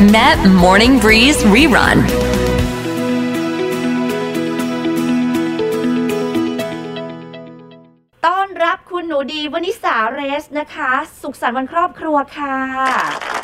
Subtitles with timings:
[0.00, 1.98] Met Morning Breeze Rerun.
[8.26, 10.90] ต้อนรับคุณหนูดีวนิสาเรสนะคะ
[11.20, 13.37] สุขสันต์วันครอบครัวค่ะ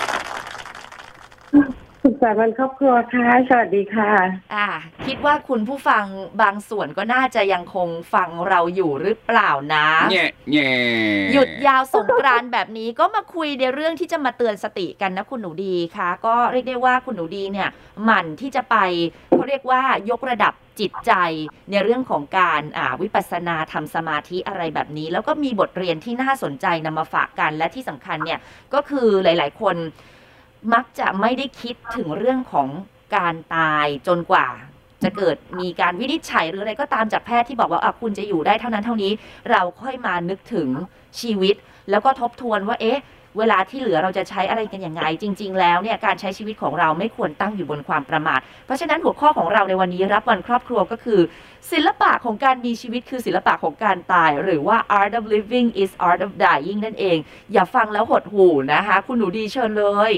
[2.06, 4.12] สุขสันต์วันครอบครัวค่ะ สวัสดีค่ะ
[4.54, 4.66] อ่า
[5.06, 6.04] คิดว่าคุณผู้ฟัง
[6.42, 10.70] บางส่วนก็น่าจะยังคงฟังเราอยู่หรือเปล่านะแง่แง่
[11.32, 17.68] หยุดยาวสงกรานต์แบบนี้ก็มาคุยในเรื่องที่จะมาเตือนสติกันนะคุณหนูดีคะก็เรียกได้ว่าคุณหนูดีเนี่ย
[18.04, 18.76] หมั่นที่จะไป
[19.28, 21.12] เขาเรียกว่ายกระดับจิตใจ
[21.70, 28.40] ในเรื่องของการอ่าวิปัสสนาทำสมาธิอะไรแบบนี้ แล้วก็มีบทเรียนที่น่าสนใจนำมาฝากกันและที่สำคัญเนี่ย
[28.74, 29.76] ก็คือหลาย ๆ คน
[30.72, 32.68] มักจะไม่ได้คิดถึงเรื่องของ
[33.16, 34.46] การตายจนกว่า
[35.02, 39.12] จะเกิดมีการวินิจฉัยหรืออะไรก็ตามจากแพทย์ที่บอกว่าอะคุณจะอยู่ได้เท่านั้นเท่านี้
[39.50, 40.68] เราค่อยมานึกถึง
[41.20, 41.54] ชีวิต
[41.90, 43.00] แล้วก็ทบทวนว่า เอ๊ะ
[43.38, 51.20] เวลาที่เหลือเราจะใช้อะไรกันยังไง จริง ๆ แล้วเนี่ยการใช้ชีวิตของเราไม่ควรตั้งอยู่บนความประมาท เพราะฉะนั้นหัวข้อของเราในวันนี้รับวันครอบครัวก็คือ
[51.72, 57.16] ศิลปะของการมีชีวิตคือศิลปะของการตาย หรือว่า art of living is art of dying นั่นเอง
[57.52, 60.12] อย่าฟังแล้วหดหูนะคะ คุณหนูดีเชิญเลย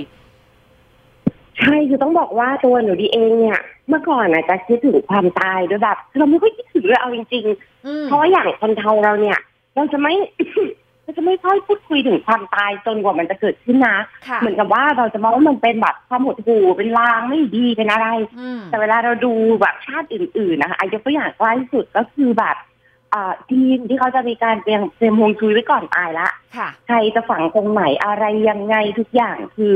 [1.59, 7.45] ใช่คือต้องบอกว่าตัวหนูดีเองเนี่ย เมื่อก่อนอาจจะคิดถึงความตายด้วยแบบ เราไม่ค่อยคิดถึงเลยเอาจริง
[7.87, 9.39] อืมๆเพราะว่าอย่างคนไทยเราเนี่ย
[9.75, 10.15] เราจะไม่
[11.03, 13.97] เราจะไม่ค่อยพูดคุยถึงความตายจนกว่ามันจะเกิดขึ้นนะ
[14.29, 18.09] ค่ะเหมือนกับว่าเราจะมองว่ามันเป็นแบบความหดหู่เป็นลางไม่ดีเป็นอะไร
[18.41, 22.57] อืมแต่เวลาเราดูแบบชาติอื่น ๆ นะคะอายกตัวอย่างใกล้สุดก็คือแบบ
[23.15, 29.73] อ่าทีมที่เขาจะมีการเตรียมเตรียมฮวงจุ้ยไว้ก่อนตายละค่ะใครจะฝังตรงไหนอะไรยังไงทุกอย่างคือ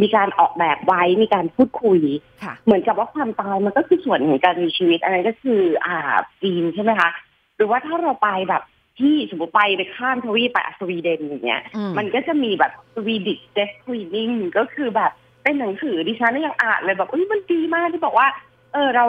[0.00, 2.00] มีการออกแบบไว้มีการพูดคุย
[2.42, 5.96] ค่ะเหมือนกับว่าความตายมันก็คือส่วนหนึ่งของการมีชีวิตอะไรก็คือ อ่า
[6.42, 7.10] จีนใช่ไหมคะ
[7.56, 8.62] หรือว่าถ้าเราไปแบบ
[8.98, 18.28] ที่สมมติไปไปข้ามทวีปไปอะสวีเดนอย่างเงี้ยอืมมันก็จะมีแบบสวีดิชเดสควีนิ่งก็คือแบบเป็นหนังสือดิฉันยังอ่านเลยแบบเอ้ยมันดีมากที่บอกว่า
[18.72, 19.04] เออเรา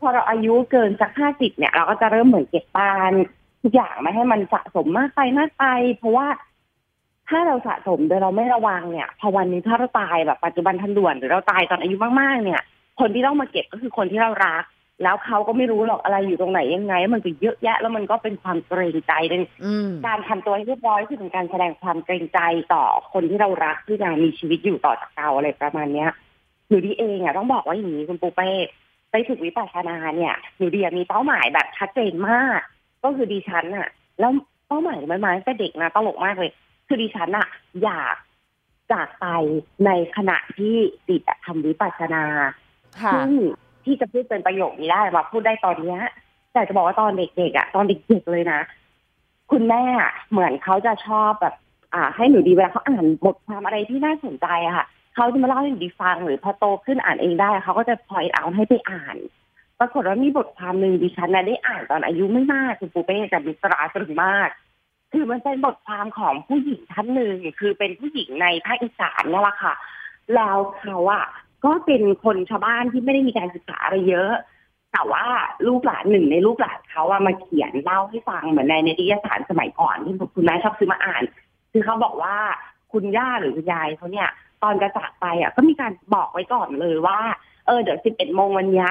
[0.00, 3.12] พอเราอายุเกินสักห้าสิบเนี่ย เราก็จะเริ่มเหมือนเก็บปาน
[3.62, 5.64] ทุกอย่างไม่ให้มันสะสมมากไปมากไป
[5.96, 6.26] เพราะว่า
[7.30, 12.62] ถ้าเราสะสมโดยเราไม่ระวังเนี่ย พอวันหนี้ถ้าเราตายแบบปัจจุบันทันด่วนหรือเราตายตอนอายุมากๆ เนี่ย
[13.00, 14.64] คนที่ต้องมาเก็บก็คือคนที่เรารัก
[15.02, 22.40] แล้วเขาก็ไม่รู้หรอกอะไรอยู่ตรงไหนยังไง มันก็เยอะแยะ แล้วมันก็เป็นความเกรงใจเป็นอืมการทำตัวให้เรียบร้อยคือเป็นการแสดงความเกรงใจ
[22.74, 26.10] ต่อคนที่เรารักที่ยังมีชีวิตอยู่ต่อจากเราอะไรประมาณเนี้ย
[26.68, 28.50] หนูดีเองอะต้องบอกว่าอย่างนี้คุณปูเป้
[29.10, 32.60] ไปฝึกวิปัสสนาเนี่ยหนูดีอะมีเป้าหมายแบบชัดเจนมาก
[33.04, 33.88] ก็คือดิฉันอะ
[34.20, 34.32] แล้ว
[34.68, 36.52] เป้าหมายมันมาตั้งแต่เด็กนะตลกมากเลย
[36.90, 37.48] คือดิฉันอะ
[37.84, 38.16] อยาก
[38.92, 39.26] จากไป
[39.86, 40.74] ในขณะที่
[41.08, 42.24] ติดอะทำวิปัสสนา
[43.00, 43.30] ค่ะซึ่ง
[43.84, 46.00] ที่จะพูดเป็นประโยคนี้ได้มาพูดได้ตอนเนี้ย
[46.52, 48.60] แต่จะบอกว่าตอนเด็กๆอะตอนเด็กๆเลยนะ
[49.50, 51.54] คุณแม่อะเหมือนเขาจะชอบแบบ
[51.94, 59.16] อ่า ให้หนูดีเวลาเขาอ่านบทความอะไรที่น่าสนใจอะค่ะเขาจะมาเล่าให้หนูดีฟังหรือพอโตขึ้นอ่านเองได้เขาก็จะพอยเอาให้ไปอ่าน
[59.78, 64.48] ปรากฏว่ามีบทความหนึ่งดิฉันนะได้อ่านตอนอายุไม่มากคุณปูเป้กับมิตราตรึงมาก
[65.12, 69.74] คือมันเป็นบทความของผู้หญิงท่านหนึ่งคือเป็นผู้หญิงในภาคอีสานนี่แหละค่ะ
[70.34, 71.26] แล้วเขาอะ
[71.64, 74.32] ก็เป็นคนชาวบ้านที่ไม่ได้มีการศึกษาอะไรเยอะ
[74.92, 75.24] แต่ว่า
[75.68, 81.22] ลูกหลานหนึ่งในลูกหลานเขาอะมาเขียนเล่าให้ฟังเหมือนในนิตยสารสมัยก่อนที่คุณแม่ชอบซื้อมาอ่าน
[81.72, 82.36] คือเขาบอกว่า
[82.92, 84.28] คุณย่าหรือคุณยายเขาเนี่ย
[84.62, 87.18] ตอนจะจากไปอะก็มีการบอกไว้ก่อนเลยว่า
[87.66, 88.88] เออเดี๋ยวสิบเอ็ดโมงวันนี้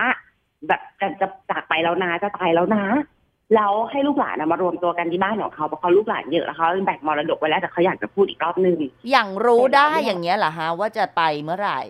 [0.68, 2.86] แบบจะจะจากไปแล้วนะจะตายแล้วนะ
[3.56, 8.78] แล้วให้ลูกหลานอะมารวมตัวกันที่บ้านของเขาเพราะเขาลูกหลานเยอะแล้วเขาแบ่งมรดกไว้แล้วแต่เขาอยากจะพูดอีกรอบนึง
[9.12, 11.82] อย่างรู้ได้อย่างเงี้ยเหรอฮะว่าจะไปเมื่อไหร่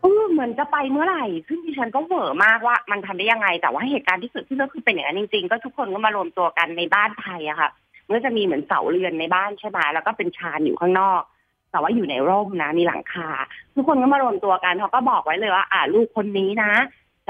[0.00, 7.70] เออเหมือนจะไปเมื่อไหร่ ซึ่งดิฉันก็เหวอมากว่ามันทำได้ยังไง แต่ว่าเหตุการณ์ที่เกิดขึ้นก็คือเป็นอย่างนั้นจริงๆ ก็ทุกคนก็มารวมตัวกันในบ้านไทยอะค่ะ
[8.06, 11.22] มันก็จะมีเหมือนเสาเรือนในบ้านใช่ไหมแล้วก็เป็นชานอยู่ข้างนอก
[11.70, 13.28] แต่ว่าอยู่ในร่มนะ มีหลังคา
[13.74, 16.72] ทุกคนก็มารวมตัวกันเขาก็บอกไว้เลยว่า อ่าลูกคนนี้นะ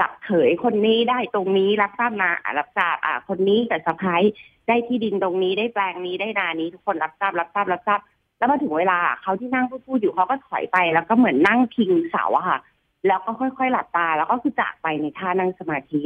[0.01, 4.23] กับเขยคนนี้ได้ตรงนี้รับทราบนะอ่ารับทราบอ่าคนนี้กับสะพ้าย
[4.67, 7.99] ได้ที่ดินตรงนี้ได้แปลงนี้ได้นานี้ ทุกคนรับทราบรับทราบรับทราบ
[8.37, 12.59] แล้วมาถึงเวลาเขาที่นั่งพูดๆอยู่เขาก็ถอยไปแล้วก็เหมือนนั่งพิงเสาอะค่ะ
[13.07, 16.01] แล้วก็ค่อยๆหลับตา แล้วก็คือจากไปในท่านั่งสมาธิ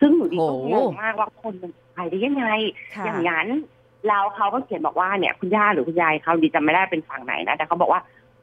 [0.00, 2.46] ซึ่งหนูดีก็โอ้งงมากว่าคนมันไปได้ยังไง
[2.96, 3.46] ค่ะอย่างนั้น
[4.08, 8.00] แล้วเขาก็เขียนบอกว่าเนี่ยคุณย่าหรือคุณยายเขาดีจำไม่ได้เป็นฝั่งไหนนะแต่เขาบอกว่า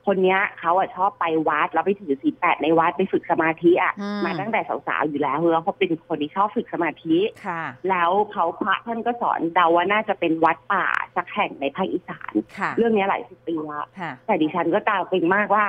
[0.08, 15.66] คนเนี้ยเขาอะชอบไปวัดแล้วไปถือศีลแปดในวัดไปฝึกสมาธิอะอืมมาตั้งแต่สาวๆอยู่แล้วแล้วเขาเป็นคนที่ชอบฝึกสมาธิค่ะ แล้วเขาพระท่านก็สอนเดาว่าน่าจะเป็นวัดป่าสักแห่งในภาคอีสานค่ะเรื่องเนี้ยหลายสิบปีแล้วค่ะแต่ดิฉันก็ตาวเป็นมากว่า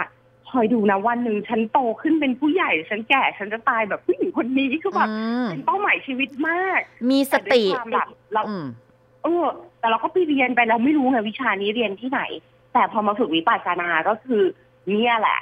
[0.50, 5.14] คอยดูนะวันหนึ่งฉันโตขึ้นเป็นผู้ใหญ่ ฉันแก่ฉันจะตายแบบผู้หญิงคนนี้คือแบบอื
[5.44, 6.80] มเป็นเป้าหมายชีวิตมาก
[7.10, 8.66] มีสติแด้วยความแบบเราอืม
[9.24, 9.44] เออ
[9.80, 12.22] แต่เราก็ไปเรียนไปเราไม่รู้ไงวิชานี้เรียนที่ไหน
[12.72, 14.42] แต่พอมาฝึกวิปัสสนาก็คือ
[14.88, 15.40] เนี่ยแหละ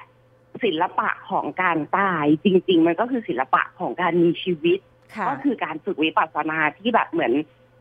[0.65, 4.79] ศิลปะของการตาย จริง ๆ มันก็คือศิลปะของการมีชีวิต
[5.15, 7.33] ค่ะก็คือการฝึกวิปัสสนาที่แบบเหมือน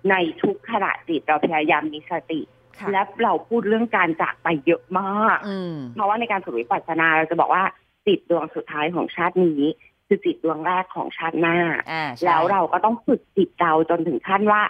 [0.10, 2.42] ในทุกขณะจิตเราพยายามมีสติ
[2.78, 7.64] ค่ะและเราพูดเรื่องการจากไปเยอะมากอืมเพราะว่าในการฝึกวิปัสสนาเราจะบอกว่า
[8.08, 9.64] จิตดวงสุดท้ายของชาตินี้
[10.08, 11.58] คือจิตดวงแรกของชาติหน้า
[11.92, 14.62] อ่าใช่แล้วเราก็ต้องฝึกจิตเราจนถึงขั้นว่า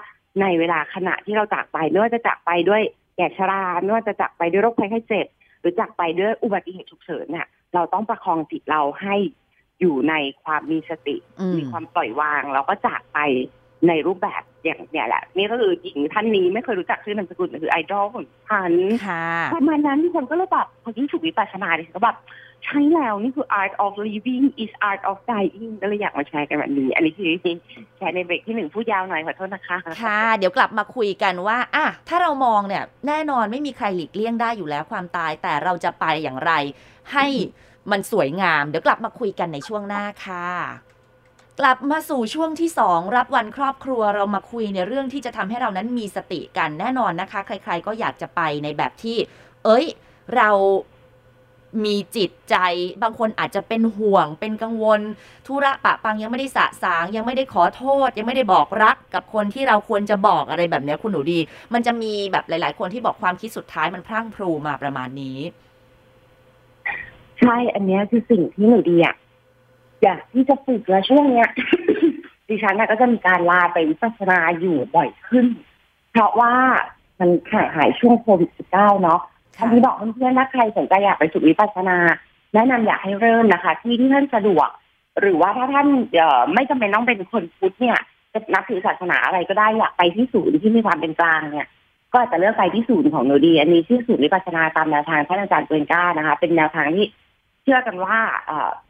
[0.42, 2.84] ในเวลาขณะที่เราจากไปไม่ว่าจะจากไปด้วย
[3.18, 5.28] แก่ชราไม่ว่าจะจากไปด้วยโรคภัยไข้เจ็บ
[5.62, 9.16] หรือจากไปด้วยอุบัติเหตุฉุกเฉินเนี่ยเราต้องประคองจิตเราให้
[9.82, 10.14] อยู่ใน
[10.44, 13.20] ความมีสติอืมมีความปล่อยวางแล้วก็จากไป
[13.88, 18.74] ในรูปแบบอย่างเนี่ยแหละ นี่ก็คือหญิงท่านนี้ไม่เคยรู้จักชื่อนามสกุลแต่คือไอดอลของฉัน
[19.08, 22.18] ค่ะประมาณนั้นคนก็เลยแบบพอยิ่งถูกวิปัสสนาดิฉันก็แบบ
[22.64, 27.30] ใช่แล้วนี่คือ art of living is art of dying ก็เลยอยากมาแชร์กันแบบนี้ อันนี้คือ
[27.98, 36.52] แชร์ในเบรกที่หนึ่งพูดยาวหน่อยขอโทษนะคะ ค่ะ เดี๋ยวกลับมาคุยกันว่าอะถ้าเรามองเนี่ย แน่นอนไม่มีใครหลีกเลี่ยงได้อยู่แล้วความตาย แต่เราจะไปอย่างไร
[37.14, 37.28] ให้
[37.92, 40.48] มันสวยงาม เดี๋ยวกลับมาคุยกันในช่วงหน้าค่ะ
[41.60, 49.18] กลับมาสู่ช่วงที่สองรับวันครอบครัวเรามาคุยในเรื่องที่จะทำให้เรานั้นมีสติกันแน่นอนนะคะ ใคร ๆ ก็อยากจะไปในแบบที่
[49.66, 49.86] เอ้ย
[50.36, 50.50] เรา
[51.84, 52.56] มีจิตใจ
[53.04, 55.02] บางคนอาจจะเป็นห่วง เป็นกังวล
[55.48, 61.40] ธุระปะปังยังไม่ได้สะสาง ยังไม่ได้ขอโทษ ยังไม่ได้บอกรักกับคนที่เราควรจะบอกอะไรแบบนี้คุณหนูดี
[61.74, 65.40] มันจะมีแบบหลาย ๆ คนที่บอกความคิดสุดท้ายมันพรั่งพรูมาประมาณนี้
[67.40, 69.16] ใช่ อันนี้คือสิ่งที่หนูดีอะ
[70.04, 71.50] อยากที่จะฝึกแล้วช่วงเนี้ย
[72.48, 75.46] ดิฉันน่ะก็จะมีการลาไปวิปัสสนาอยู่บ่อยขึ้น
[76.12, 76.54] เพราะว่า
[77.20, 81.98] มันหางหายช่วงโควิด -19 เนาะค่ะ อันนี้บอกเพื่อนๆถ้าใครสนใจอยากไปฝึกวิปัสสนา
[82.54, 84.70] แนะนำอยากให้เริ่มนะคะ ที่ที่ท่านสะดวก
[85.22, 87.98] หรือว่าถ้าท่านเอ่อไม่จำเป็นต้องเป็นคนพุทธเนี่ย
[88.34, 91.68] จะนับถือศาสนาอะไรก็ได้อยากไปที่ศูนย์ที่มีความเป็นกลางเนี่ย
[92.12, 97.06] ก็อาจจะเลือกไปที่ศูนย์ของหนูดี อันนี้ชื่อศูนย์วิปัสสนาตามแนวทางท่านอาจารย์เกวนก้านะคะ เป็นแนวทางที่
[97.64, 98.18] เชื่อกันว่า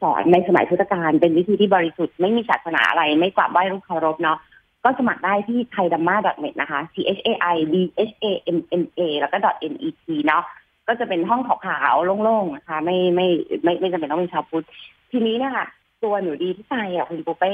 [0.02, 4.38] สอนในสมัยพุทธกาลเป็นวิธีที่บริสุทธิ์ไม่มีศาสนาอะไรไม่กราบไหว้รูปเคารพเนาะ
[4.86, 6.96] ก็สมัครได้ที่ t h a i d a m m a n e t นะคะ t
[7.18, 7.76] h a i d
[8.10, 9.38] h a m m a แล้วก็
[9.72, 9.96] .net
[10.28, 10.44] เนาะ
[10.88, 13.28] ก็จะเป็นห้องขาวๆโล่งๆนะคะ ไม่ไม่
[13.64, 14.66] ไม่ไม่จำเป็นต้องเป็นชาวพุทธ
[15.12, 15.68] ทีนี้เนี่ยค่ะ
[16.04, 17.54] ตัวหนูดีที่ไปอะคุณปูเป้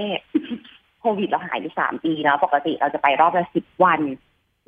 [0.99, 4.01] โควิดเราหายไปสามปีแล้วปกติเราจะไปรอบละสิบวัน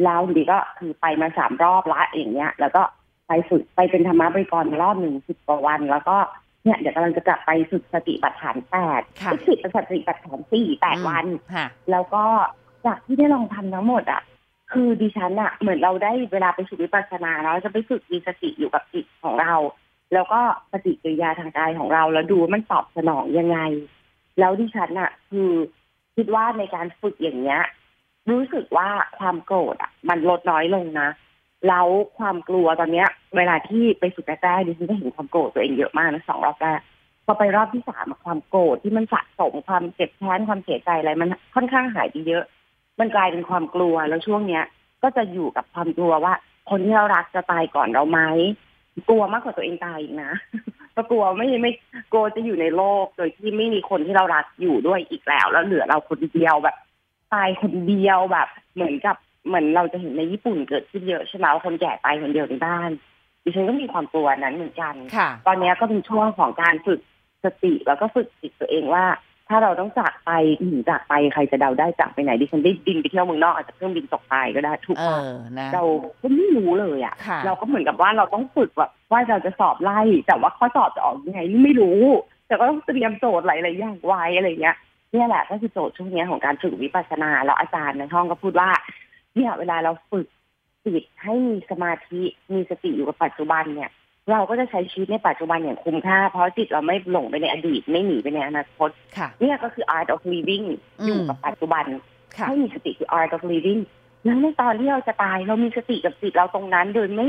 [0.03, 2.81] แล้วดีก็คือไปมาสามรอบละอย่างเงี้ย แล้วก็
[3.27, 6.17] ไปฝึกไปเป็นธรรมะบริกรรอบหนึ่งสิบกว่าวัน แล้วก็
[6.63, 12.23] เนี่ยเดี๋ยวกำลังจะกลับไปฝึกสติปัฏฐานแปดค่ะฝึกสติปัฏฐานสี่แปดวันค่ะแล้วก็
[12.85, 14.21] จากที่ได้ลองทำทั้งหมดอะ
[14.71, 19.53] คือดิฉันอะ เหมือนเราได้เวลาไปฝึกวิปัสสนาแล้วจะไปฝึกมีสติอยู่กับจิตของเรา
[20.13, 23.59] แล้วก็ปฏิกิริยาทางกายของเรา แล้วดูว่ามันตอบสนองยังไง
[24.39, 25.51] แล้วดิฉันอะ คือ
[26.15, 27.61] คิดว่าในการฝึกอย่างเงี้ย
[28.31, 28.89] รู้สึกว่า
[29.19, 31.09] ความโกรธอะ มันลดน้อยลงนะ
[31.67, 31.87] แล้ว
[32.17, 33.07] ความกลัวตอนเนี้ย
[33.37, 36.79] เวลาที่ไปฝึกแรกๆดิฉันก็เห็นความโกรธตัวเองเยอะมากนะสองรอบแรก
[37.25, 42.43] พอไปรอบที่สามความโกรธที่มันสะสมความเจ็บแค้นความเสียใจอะไรมันค่อนข้างหายไปเยอะ
[42.99, 44.63] มันกลายเป็นความกลัวแล้วช่วงเนี้ย
[45.03, 46.33] ก็จะอยู่กับความกลัวว่า
[46.69, 48.19] คนที่เรารักจะตายก่อนเราไหม
[49.09, 50.31] กลัวมากกว่าตัวเองตายอีกนะ
[50.95, 51.71] ก็กลัวไม่ไม่
[52.11, 56.75] กลัวจะอยู่ในโลก โดยที่ไม่มีคนที่เรารักอยู่ด้วยอีกแล้ว แล้วเหลือเราคนเดียวแบบ
[57.33, 59.15] ตายคนเดียวแบบ เหมือนกับ
[59.47, 62.89] เหมือนเราจะเห็นในญี่ปุ่นเกิดขึ้นเยอะใช่ไหมว่าคนแก่ตายคนเดียวในบ้าน
[63.43, 66.99] ดิฉันก็มีความกลัวนั้นเหมือนกันค่ะตอนเนี้ยก็เป็นช่วงของการฝึก
[67.43, 69.05] สติแล้วก็ฝึกจิตตัวเองว่า
[69.49, 70.31] ถ้าเราต้องจากไป
[70.71, 75.27] ถึงจากไปใครจะเดาได้จากไปไหนดิฉันได้บินไปเที่ยวเมืองนอกอาจจะเครื่องบินตกตายก็ได้ถูกเอปะอ
[75.59, 75.83] นะเรา
[76.21, 82.01] ก็ไม่รู้เลยอะค่ะ เราก็เหมือนกับว่าเราต้องฝึกแบบว่าเราจะสอบไล่ แต่ว่าข้อสอบจะออกยังไงนี่ไม่รู้
[82.47, 84.77] แต่ก็ต้องเตรียมโจทย์หลายๆอย่างไว้อะไรเงี้ย
[85.11, 88.69] เนี่ยแหละก็คือโจทย์ช่วงเนี้ยของการฝึกวิปัสสนาแล้วอาจารย์ในห้องก็พูดว่า
[89.35, 90.27] เนี่ยเวลาเราฝึก
[90.85, 92.21] จิตให้มีสมาธิ
[92.53, 93.91] มีสติอยู่กับปัจจุบันเนี่ย
[94.31, 100.65] เราก็จะใช้ชีวิตในปัจจุบันอย่างคุ้มค่า เพราะจิตเราไม่หลงไปในอดีตไม่หนีไปในอนาคตค่ะเนี่ยก็คือ art of living
[101.01, 101.85] อืมอยู่กับปัจจุบัน
[102.35, 103.81] ค่ะให้มีสติคือ art of living
[104.23, 107.27] แล้วในตอนที่เราจะตายเรามีสติกับจิตเราตรงนั้นโดยไม่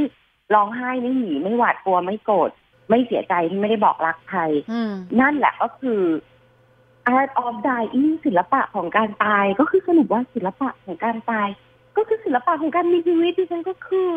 [0.54, 2.50] ร้องไห้ไม่หนีไม่หวาดกลัวไม่โกรธ
[2.88, 4.40] ไม่เสียใจที่ไม่ได้บอกรักใคร
[4.72, 6.00] อืมนั่นแหละก็คือ
[7.16, 11.48] art of dying ศิลปะของการตายก็คือสรุปว่าศิลปะของการตาย
[11.96, 14.10] ก็คือศิลปะของการมีชีวิตดิฉันก็คือ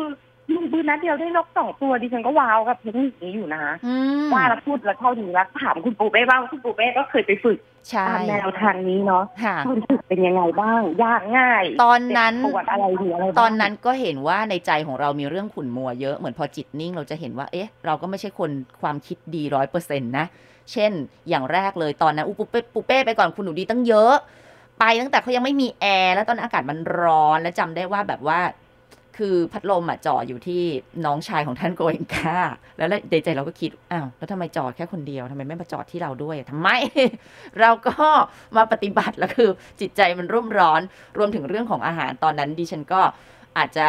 [0.50, 3.94] ยิงปืนนัดเดียวได้นกสองตัวดิฉันก็ว้าวกับเทคนิคนี้อยู่นะอื
[4.24, 7.58] มว่าแล้วพูดแล้วเท่านี้แล้วถามคุณปูเป้บ้างคุณปูเป้ก็เคยไปฝึก
[7.88, 18.50] ใช่ตามแนวทางนี้เนาะค่ะคุณฝึกเป็นยังไงบ้าง ยากง่าย ตอนนั้นเจ็บปวดอะไรหรืออะไรบ้างตอนนั้นก็เห็นว่าในใจของเรามีเรื่องขุ่นมัวเยอะเหมือนพอจิตนิ่งเราจะเห็นว่าเอ๊ะ เราก็ไม่ใช่คน
[18.82, 20.26] ความคิดดีร้อยเปอร์เซ็นต์นะ
[20.72, 20.92] เช่น
[21.28, 24.14] อย่างแรกเลยตอนนั้นอุยปุเป้ปุเป้ไปก่อนคุณหนูดีตั้งเยอะ
[24.78, 28.40] ไปตั้งแต่เขายังไม่มีแอร์แล้วตอนนั้นอากาศมันร้อนแล้วจำได้ว่าแบบว่า
[29.16, 30.62] คือพัดลมอะจ่ออยู่ที่
[31.04, 32.36] น้องชายของท่านโกเอนกา
[32.78, 36.68] แล้วในใจเราก็คิดอ้าวแล้วทำไมจอดแค่คนเดียวทำไมไม่มาจอดที่เราด้วยทำไม
[37.60, 37.94] เราก็
[38.56, 40.80] มาปฏิบัติแล้วคือจิตใจมันรุ่มร้อน
[41.18, 43.00] รวมถึงเรื่องของอาหารตอนนั้นดิฉันก็
[43.58, 43.88] อาจจะ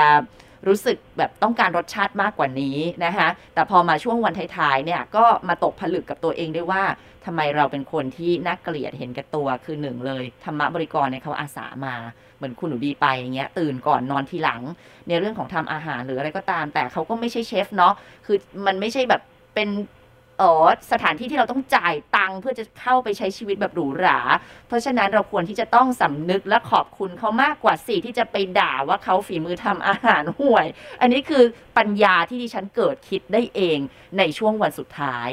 [0.68, 6.84] รู้สึกแบบต้องการรสชาติมากกว่านี้นะคะ แต่พอมาช่วงวันท้ายๆเนี่ยก็มาตกผลึกกับตัวเองได้ว่า
[7.26, 11.96] ทำไมเราเป็นคนที่น่าเกลียดเห็นแก่ตัวคือหนึ่งเลยธรรมะบริกรเนี่ยเขาอาสามา
[12.38, 14.62] เหมือนคุณหนูดีไปอย่างเงี้ยตื่นก่อนนอนทีหลัง
[15.08, 17.94] ในเรื่องของทำอาหารหรืออะไรก็ตาม แต่เขาก็ไม่ใช่เชฟเนาะ
[18.26, 19.22] คือมันไม่ใช่แบบ
[19.56, 19.70] เป็น
[20.40, 24.20] เออสถานที่ที่เราต้องจ่ายตังค์เพื่อจะเข้าไปใช้ชีวิตแบบหรูหรา
[24.68, 30.68] เพราะฉะนั้นเราควรที่จะต้องสำนึกและขอบคุณเขามากกว่าสิที่จะไปด่าว่าเขาฝีมือทำอาหารห่วย
[31.02, 31.44] อันนี้คือ
[31.78, 33.80] ปัญญาที่ดิฉันเกิดคิดได้เอง
[34.18, 35.30] ในช่วงวันสุดท้าย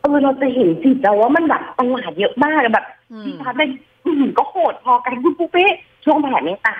[0.00, 3.70] เออเราจะเห็นสิแต่ว่ามันแบบตลาดเยอะมากแบบอืมดิฉันเป็น
[4.04, 5.66] อื้อหือก็โหดพอกันคุณปุ๊กเป้
[6.04, 6.76] ช่วงแผ่เมตตา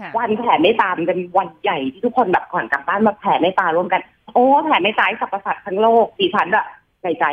[0.00, 4.00] ค่ะวันแผ่เมตตามันเป็นวันใหญ่ที่ทุกคนแบบก่อนกลับบ้านมาแผ่เมตตาร่วมกัน
[4.32, 6.66] โอ้แผ่เมตตาให้สรรพสัตว์ทั้งโลกดิฉันอะ
[7.02, 7.24] ในใจ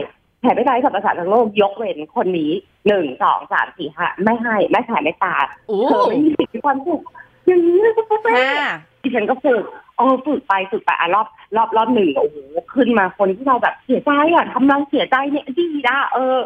[0.41, 2.51] แผ่เมตตาให้สรรพสัตว์ทั้งโลกยกเว้นคนนี้
[2.87, 5.33] หนึ่งสองสามสี่ห้าไม่ให้ไม่แผ่เมตตา
[5.67, 7.01] โอ้เธอไม่มีสิทธิ์มีความสุข
[7.47, 9.63] อย่างนี้เลยคุณปุ๊กเป้ค่ะดิฉันก็ฝึก
[9.97, 12.37] เออฝึกไปฝึกไปอะรอบ รอบรอบหนึ่งโอ้โห
[12.73, 16.37] ขึ้นมาคนที่เราแบบเสียใจอะทำเราเสียใจเนี่ยดีนะเออ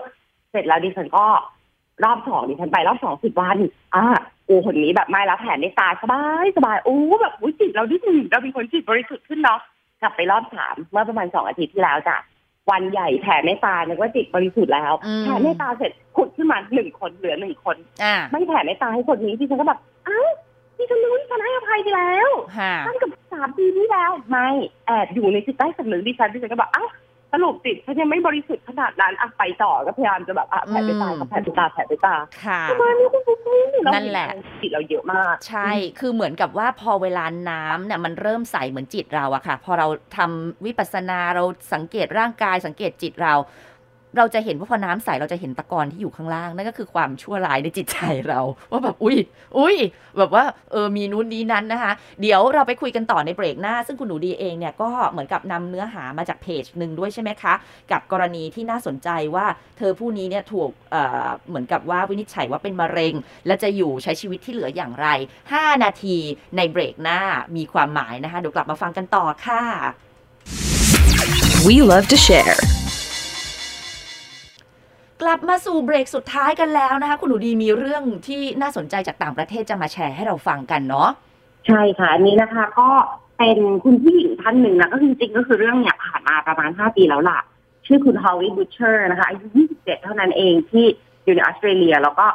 [0.51, 1.25] เสร็จแล้วดิฉันก็
[2.03, 3.57] รอบสองดิฉันไปรอบสองสิบวัน
[3.95, 4.03] อะ
[4.45, 9.59] โอ้คนนี้แบบไม่แล้วแผนในตาสบายสบายโอ้แบบอุ้ยจิตเราดิหนึ่งเราเป็นคนจิตบริสุทธิ์ขึ้นเนาะ
[10.05, 12.17] กลับไปรอบสามเมื่อประมาณสองอาทิตย์ที่แล้วจ้ะ
[12.71, 20.27] วันใหญ่แผ่เมตตานึกว่าจิตบริสุทธิ์แล้วอืมแผ่เมตตาเสร็จขุดขึ้นมาหนึ่งคนเหลือหนึ่งคนอ่าไม่แผ่เมตตาให้คนนี้ดิฉันก็แบบอ้าว
[20.77, 24.47] ดิฉันรู้ดิฉันให้อภัยไปแล้วค่ะตั้งกับสามปีที่แล้วไม่
[24.87, 26.89] แอบอยู่ในจิตใต้สำนึกดิฉันดิฉันก็แบบอ้าว
[27.35, 34.27] สรุปจิตฉันยังไม่บริสุทธิ์ขนาดนั้นอะไปต่อก็พยายามจะแบบอะแผ่ไปตาก็แผ่ไปตาแผ่ไปตาค่ะทำไมนี่คุณปุ๊กปุ๊กเรานั่นแหละ
[34.61, 39.87] จิตเราเยอะมาก ใช่ คือเหมือนกับว่าพอเวลาน้ำเนี่ยมันเริ่มใสเหมือนจิตเราอะค่ะ พอเรา
[40.17, 43.33] ทำวิปัสสนาเราสังเกตร่างกายสังเกตจิตเรา
[44.17, 48.39] เราจะเห็นว่าพอน้ำใสเราจะเห็นตะกอนที่อยู่ข้างล่างนั่นก็คือความชั่วร้ายในจิตใจเรา
[48.71, 49.17] ว่าแบบอุ้ย
[49.57, 49.75] อุ้ย
[50.17, 51.91] แบบว่าเออมีนู้นนี้นั้นนะคะ
[52.21, 57.53] เดี๋ยวเราไปคุยกันต่อในเบรกหน้า ซึ่งคุณหนูดีเองเนี่ยก็เหมือนกับนำเนื้อหามาจากเพจหนึ่งด้วยใช่ไหมคะ
[57.91, 59.45] กับกรณีที่น่าสนใจว่า
[59.77, 63.13] เธอผู้นี้เนี่ยถูกเอ่อเหมือนกับว่าวินิจฉัยว่าเป็นมะเร็ง
[63.47, 65.07] และจะอยู่ใช้ชีวิตที่เหลืออย่างไร
[65.49, 66.17] 5 นาที
[66.57, 67.19] ในเบรกหน้า
[67.55, 69.63] มีความหมายนะคะเดี๋ยวกลับมาฟังกันต่อค่ะ
[71.67, 72.55] We love to share.
[75.25, 81.09] กลับมาสู่เบรกสุดท้ายกันแล้วนะคะ คุณหนูดีมีเรื่องที่น่าสนใจจากต่างประเทศจะมาแชร์ให้เราฟังกันเนาะ
[81.67, 82.89] ใช่ค่ะอันนี้นะคะ ก็
[83.37, 87.39] เป็นคุณผู้หญิงท่านหนึ่งนะก็คือจริงๆก็คือเรื่องเนี่ยผ่านมาประมาณ 5 ปีแล้วล่ะ
[87.85, 89.45] ชื่อคุณฮอลลีบูเชอร์นะคะอายุ
[89.77, 90.85] 27 เท่านั้นเองที่
[91.23, 92.25] อยู่ในออสเตรเลียแล้วก็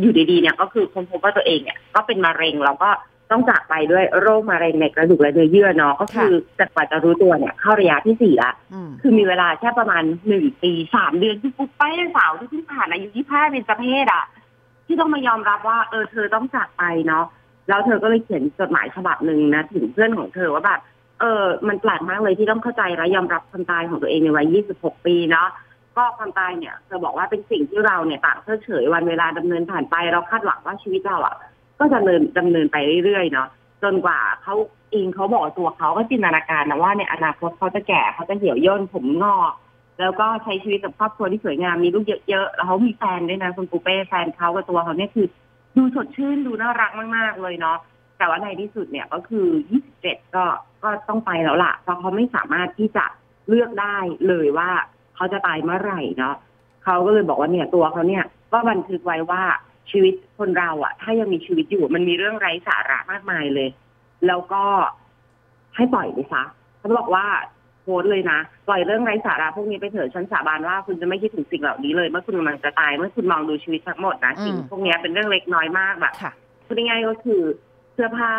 [0.00, 2.90] อยู่ดีๆเนี่ยก็คือค้นพบว่าตัวเองเนี่ยก็เป็นมะเร็งแล้วก็
[3.30, 11.82] ต้องจากไปด้วยโรคมะเร็งในกระดูกและเนื้อเยื่อเนาะก็คือแต่กว่าจะรู้ตัวเนี่ยเข้าระยะที่สี่ละอืมคือมีเวลาแค่ประมาณหนึ่งปีสามเดือนที่ปุ๊บไป
[12.16, 14.24] สาวที่เพิ่งผ่านอายุยี่ห้าเป็นประเภทอะ
[14.86, 17.24] ที่ต้องมายอมรับว่าเออเธอต้องจากไปเนาะ
[17.68, 20.80] แล้วเธอก็เลยเขียนจดหมายฉบับหนึ่งนะถึงเพื่อนของเธอว่าแบบ
[21.20, 25.48] เออ มันแปลกมากเลยที่ต้องเข้าใจและยอมรับความตายของตัวเองในวัย 26 ปีเนาะ
[25.96, 31.36] ก็ความตายเนี่ย เธอบอกว่าเป็นสิ่งที่เราเนี่ยต่างเพิกเฉยวันเวลาดำเนินผ่านไปเราคาดหวังว่าชีวิตเราอะ
[31.78, 33.48] ก็จะดำเนินดำเนินไปเรื่อยๆเนาะ
[33.82, 34.54] จนกว่าเขา
[34.92, 39.52] เองเขาบอกตัวเขาก็จินตนาการนะว่าในอนาคตเขาจะแก่เขาจะเหี่ยวย่นผมงอก
[40.00, 45.26] แล้วก็ใช้ชีวิตกับครอบครัวที่สวยงามมีลูกเยอะๆแล้วเขามีแฟนด้วยนะคุณปูเป้แฟนเขากับตัวเขาเนี่ยคือ
[45.76, 47.78] ดูสดชื่นดูน่ารักมากๆเลยเนาะ
[48.18, 49.46] แต่ว่าในที่สุดเนี่ยก็คือ
[49.88, 50.44] 27 ก็
[50.82, 53.04] ก็ต้องไปแล้วล่ะ เพราะเขาไม่สามารถที่จะ
[53.48, 53.96] เลือกได้
[54.28, 54.70] เลยว่า
[55.16, 56.34] เขาจะตายเมื่อไหร่เนาะ
[56.84, 59.42] เขาก็เลยบอกว่าเนี่ยตัวเขาเนี่ย ก็บันทึกไว้ว่า
[59.90, 63.68] ชีวิตคนเราอะถ้ายังมีชีวิตอยู่มันมีเรื่องไร้สาระมากมายเลย
[64.26, 64.62] แล้วก็
[65.76, 66.42] ให้ปล่อยไปซะ
[66.78, 67.26] เขาบอกว่า
[67.82, 76.32] โพสต์เลยนะปล่อยเรื่องไร้สาระพวกนี้ไปเถอะฉันสาบานว่าคุณจะไม่คิดถึงสิ่งเหล่านี้เลย เมื่อคุณกำลังจะตายเมื่อคุณมองดูชีวิตทั้งหมดนะอืมสิ่งพวกนี้เป็นเรื่องเล็กน้อยมากแบบค่ะ
[76.66, 77.42] พูดง่ายๆก็คือ
[77.94, 78.32] เสื้อผ้า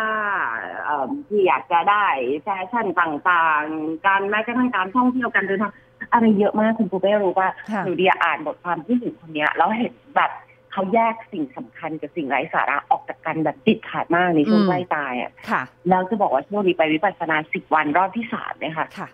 [0.84, 2.04] เอิ่มที่อยากจะได้
[2.42, 5.72] แฟชั่นต่างๆ การแม้กระทั่งการท่องเที่ยวการเดินทาง
[6.12, 10.30] อะไรเยอะมากคุณปูเป้รู้ว่าค่ะหนูเดียอ่านบทความที่หญิงคนเนี้ยแล้วเห็นแบบ
[10.72, 19.08] เขาแยกสิ่งสำคัญกับสิ่งไร้สาระออกจากกันแบบติดขาดมากในช่วงอืมใกล้ตายอะค่ะแล้วจะบอกว่าช่วงนี้ไปวิปัสสนาสิบวันรอบที่สามเนี่ยค่ะค่ะ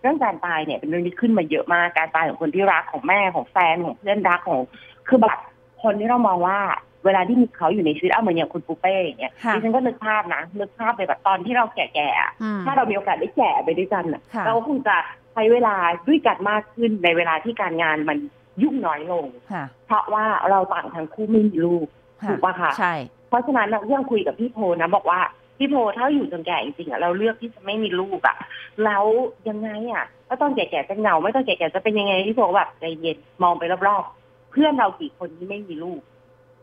[0.00, 4.60] เรื่องการตายเนี่ยเป็นเรื่องที่ขึ้นมาเยอะมากการตายของคนที่รักของแม่ของแฟนของเพื่อนรักของ
[5.08, 5.38] คือแบบ
[5.82, 6.58] คนที่เรามองว่า
[7.04, 14.96] เวลาที่มีเขาอยู่ในชีวิตเอาเหมือนอย่างคุณปูเป้อย่างเงี้ยค่ะดิฉันก็นึกภาพนะนึกภาพไปแบบตอนที่เราแก่ๆอะอืมถ้าเรามีโอกาสได้แก่ไปด้วยกันน่ะค่ะเราก็คงจะ
[15.32, 15.76] ใช้เวลา
[16.08, 18.18] ด้วยกันมากขึ้นในเวลาที่การงานมัน
[18.62, 21.86] ยุ่งน้อยลง ค่ะ เพราะว่าเราต่างทั้งคู่ไม่มีลูก
[22.28, 22.94] ถูกปะคะใช่
[23.28, 25.20] เพราะฉะนั้นเราเรื่องคุยกับพี่โทนะบอกว่า
[25.58, 28.36] จพี่โพถ้าอยู่จนแก่จริงๆอะเราเลือกที่จะไม่มีลูกอะ
[28.84, 29.04] แล้ว
[29.48, 36.00] ยังไงอะก็ตอนแก่ๆจะเหงาไม่ตอนแก่ๆจะเป็นยังไงพี่โพก็แบบใจเย็นมองไปรอบๆเพื่อนเรากี่คนที่ไม่มีลูก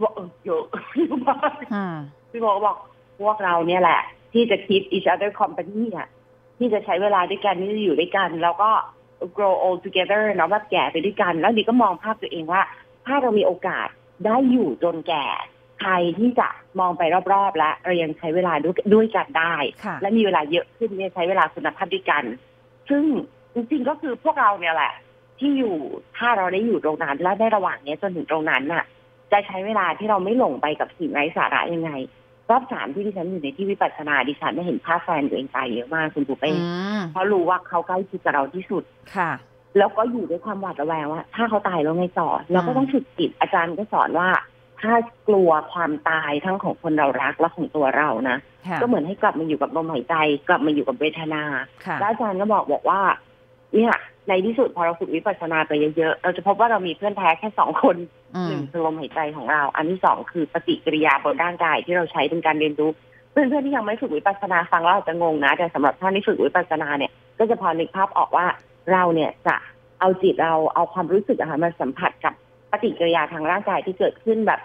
[0.02, 1.38] ว่าเออเยอะพี่โพบอก
[1.74, 1.98] อืม
[2.32, 2.78] พี่โพก็บอก
[3.20, 4.02] พวกเราเนี่ยแหละ
[4.34, 6.08] ที่จะ keep each other company อะ
[6.58, 8.70] ที่จะใช้เวลาด้วยกันที่จะอยู่ด้วยกัน แล้วก็
[9.38, 12.62] grow old together เนาะแบบแก่ไปด้วยกัน แล้วดีก็มองภาพตัวเองว่า
[13.06, 13.88] ถ้าเรามีโอกาส
[14.26, 15.26] ได้อยู่จนแก่
[15.80, 16.48] ใครที่จะ
[16.80, 22.24] มองไปรอบๆ แล้วเรายังใช้เวลาด้วยด้วยกันได้ค่ะและมีเวลาเยอะขึ้นเนี่ยใช้เวลาคุณภาพด้วยกัน
[22.90, 23.04] ซึ่ง
[23.54, 24.94] จริงๆก็คือพวกเราเนี่ยแหละ
[25.40, 25.76] ที่อยู่
[26.18, 28.84] ถ้าเราได้อยู่ตรงนั้นและได้ระหว่างเนี้ยจนถึงตรงนั้นน่ะ
[29.32, 31.92] จะใช้เวลาที่เราไม่หลงไปกับสิ่งไร้สาระยังไง
[32.52, 36.58] รอบสามที่ดิฉันอยู่ในที่วิปัสสนาดิฉันได้เห็นภาพแฟนตัวเองตายเยอะมากคุณปูเป้อื
[37.00, 38.84] มเพราะรู้ว่าเขาใกล้ชิดกับเราที่สุด
[39.16, 39.32] ค่ะ
[39.78, 44.30] แล้วก็อยู่ด้วยความหวาดระแวงว่า ถ้าเขาตายแล้วไงต่อเราก็ต้องฝึกจิตอาจารย์ก็สอนว่า
[44.82, 44.94] ถ้า
[45.28, 48.38] กลัวความตายทั้งของคนเรารักและของตัวเรานะ
[48.68, 50.16] ค่ะก็เหมือนให้กลับมาอยู่กับลมหายใจ
[50.48, 51.44] กลับมาอยู่กับเวทนา
[51.86, 53.02] ค่ะแล้วอาจารย์ก็บอกบอกว่า
[53.74, 53.94] เนี่ย
[54.28, 62.92] ในที่สุดพอเราฝึกวิปัสสนาไปเยอะๆ เราจะพบว่าเรามีเพื่อนแท้แค่สองคนอื หนึ่งคือลมหายใจของเรา อันที่สองคือปฏิกิริยาบนร่างกายที่เราใช้เป็นการเรียนรู้
[63.32, 68.46] เพื่อนๆที่ยังไม่ฝึกวิปัสสนาฟังแล้วอาจจะงงนะ แต่สำหรับท่านที่ฝึกวิปัสสนาเนี่ย ก็จะพอนึกภาพออกว่า
[68.92, 69.56] เราเนี่ยจะ
[70.00, 72.34] เอาจิตเราเอาความรู้สึกอะค่ะมาสัมผัสกับ
[72.72, 74.60] ปฏิกิริยาทางร่างกายที่เกิดขึ้นแบบ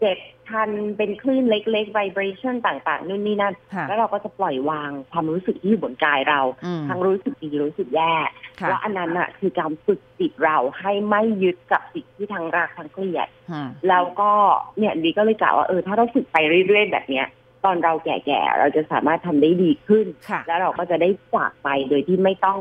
[0.00, 0.18] เจ็บ
[0.50, 8.14] คันเป็นคลื่นเล็กๆ vibration ต่างๆนู่นนี่นั่นค่ะแล้วเราก็จะปล่อยวางความรู้สึกที่อยู่บนกายเราอืมทั้งรู้สึกดีรู้สึกแย่
[8.60, 14.30] ค่ะแล้วอันนั้นน่ะคือการฝึกจิตเราให้ไม่ยึดกับสิ่งที่ทั้งรักทั้งเกลียดอืมแล้วก็
[14.78, 17.26] เนี่ยดีก็เลยกล่าวว่าเออถ้าเราฝึกไปเรื่อยๆ แบบเนี้ย
[17.64, 22.58] ตอนเราแก่ๆ เราจะสามารถทำได้ดีขึ้นค่ะแล้วเราก็จะได้จากไปโดยที่ไม่ต้อง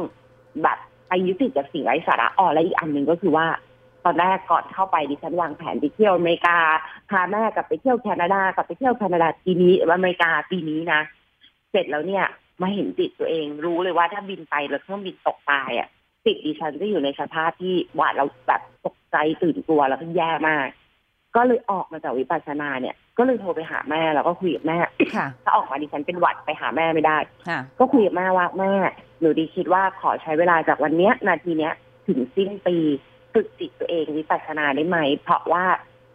[0.64, 0.78] แบบ
[1.08, 3.69] ไปยึดติดกับสิ่งไร้สาระอ๋อและอีกอันหนึ่งก็คือว่าต
[4.10, 6.58] อนแรกก่อนเข้าไปดิฉันวางแผนไปเที่ยวอเมริกา
[7.10, 11.02] พาแม่กลับไปเที่ยวแคนาดากลับไปเที่ยวแคนาดาปีนี้อเมริกาปีนี้นะ
[11.72, 12.26] เสร็จแล้วเนี่ย
[12.62, 15.88] มาเห็นจิตตัวเองรู้เลยว่าถ้าบินไปแล้วเครื่องบินตกตายอะ
[16.26, 20.68] จิตดิฉันจะอยู่ในสภาพที่หวาดเราแบบตกใจตื่นกลัวแล้วก็แย่มาก
[21.36, 24.78] ก็เลยออกมาจากวิปัสสนาเนี่ย ก็เลยโทรไปหาแม่แล้วก็คุยกับแม่
[25.16, 27.18] ค่ะถ้าออกมาดิฉันเป็นหวัดไปหาแม่ไม่ได้
[27.48, 28.72] ค่ะก็คุยกับแม่ว่าแม่
[29.20, 31.74] หนูดีคิดว่าขอใช้เวลาจากวันเนี้ยนาทีเนี้ย
[32.08, 32.78] ถึงสิ้นปี
[33.34, 35.66] ฝึกจิตตัวเองวิปัสสนาได้ไหม เพราะว่า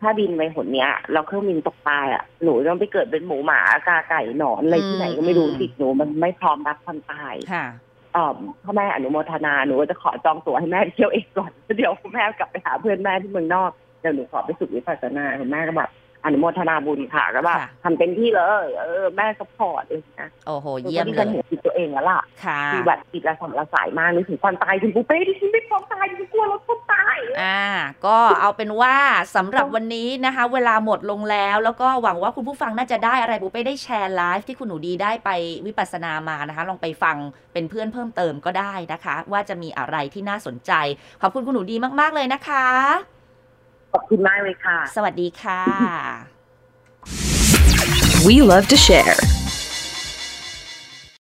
[0.00, 7.66] ถ้าบินไปหนเนี้ยเราเครื่องบินตกตายอะหนูต้องไปเกิดเป็นหมูหมากาไก่หนอนอะไรที่ไหนก็ไม่รู้อืมจิตหนูมันไม่พร้อมรับความตายค่ะ
[8.12, 15.90] เอ่อพ่อแม่อนุโมทนาหนูก็จะขอจองตั๋วให้แม่ไปเที่ยวเองก่อนแล้วเดี๋ยวแม่กลับไปหาเพื่อนแม่ที่เมืองนอกเดี๋ยวหนูขอไปฝึกวิปัสสนาคุณแม่ก็แบบ
[16.24, 27.62] อนุโมทนาบุญค่ะก็แบบค่ะทำเต็มที่เลย เออ แม่สปอร์ตเลยนะโอ้โหหนูเยี่ยก็มที่เลฉันยเห็นจิตตัวเองแล้วล่ะค่ะคือแบบจิตระสำระสายมากนึกถึงความตายถึงปูเป้ที่ฉันไม่พร้อมตายฉันกลัวรถชนตาย อ่า
[28.06, 28.94] ก็เอาเป็นว่า
[29.36, 35.30] สำหรับวันนี้นะคะ เวลาหมดลงแล้ว แล้วก็หวังว่าคุณผู้ฟังน่าจะได้อะไรบุเป้ได้แชร์ไลฟ์ที่คุณหนูดีได้ไป
[35.66, 37.16] วิปัสสนามานะคะ ลองไปฟัง
[37.52, 40.72] เป็นเพื่อนเพิ่มเติมก็ได้นะคะ ว่าจะมีอะไรที่น่าสนใจ
[41.22, 43.13] ขอบคุณคุณหนูดีมาก ๆ เลยนะคะ
[43.94, 45.62] ขอบคุณมากเลยค่ะ สวัสดีค่ะ
[48.26, 49.14] We love to share.